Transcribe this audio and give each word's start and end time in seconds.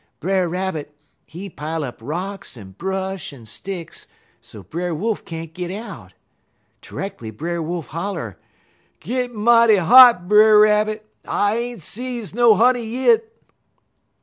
Brer 0.19 0.49
Rabbit, 0.49 0.95
he 1.27 1.47
pile 1.47 1.83
up 1.83 1.99
rocks, 2.01 2.57
en 2.57 2.71
brush, 2.71 3.31
en 3.31 3.45
sticks, 3.45 4.07
so 4.41 4.63
Brer 4.63 4.95
Wolf 4.95 5.23
can't 5.25 5.53
git 5.53 5.69
out. 5.69 6.15
Terreckly 6.81 7.29
Brer 7.29 7.61
Wolf 7.61 7.85
holler: 7.89 8.39
"'Gittin' 8.99 9.35
mighty 9.37 9.75
hot, 9.75 10.27
Brer 10.27 10.57
Rabbit! 10.59 11.05
I 11.23 11.55
ain't 11.55 11.83
see 11.83 12.19
no 12.33 12.55
honey 12.55 12.83
yit.' 12.83 13.31